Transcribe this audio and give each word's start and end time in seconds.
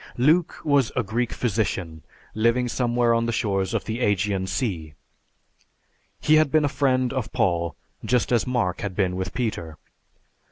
Luke 0.17 0.57
was 0.63 0.91
a 0.95 1.03
Greek 1.03 1.31
physician 1.31 2.01
living 2.33 2.67
somewhere 2.67 3.13
on 3.13 3.27
the 3.27 3.31
shores 3.31 3.75
of 3.75 3.85
the 3.85 3.99
Ægean 3.99 4.47
Sea. 4.47 4.95
He 6.19 6.37
had 6.37 6.49
been 6.51 6.65
a 6.65 6.69
friend 6.69 7.13
of 7.13 7.31
Paul, 7.31 7.75
just 8.03 8.31
as 8.31 8.47
Mark 8.47 8.81
had 8.81 8.95
been 8.95 9.15
with 9.15 9.31
Peter. 9.31 9.77